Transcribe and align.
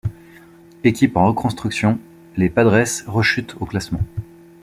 Équipe 0.83 1.15
en 1.15 1.27
reconstruction, 1.27 1.99
les 2.35 2.49
Padres 2.49 3.03
rechutent 3.05 3.55
au 3.59 3.67
classement. 3.67 4.01